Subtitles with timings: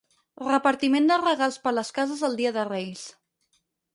[0.45, 3.07] Repartiment de regals per les cases el dia de Reis.